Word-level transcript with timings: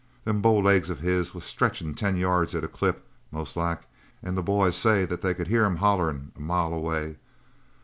Them 0.23 0.41
bow 0.41 0.57
legs 0.57 0.89
of 0.89 0.97
his 1.01 1.35
was 1.35 1.43
stretchin' 1.43 1.93
ten 1.93 2.17
yards 2.17 2.55
at 2.55 2.63
a 2.63 2.67
clip, 2.67 3.05
most 3.31 3.55
like, 3.55 3.81
and 4.23 4.35
the 4.35 4.41
boys 4.41 4.75
says 4.75 5.07
they 5.09 5.33
could 5.35 5.47
hear 5.47 5.63
him 5.63 5.75
hollerin' 5.75 6.31
a 6.35 6.41
mile 6.41 6.73
away. 6.73 7.17